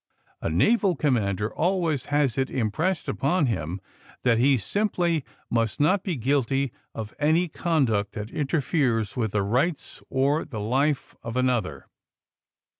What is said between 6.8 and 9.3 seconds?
of any conduct that inter feres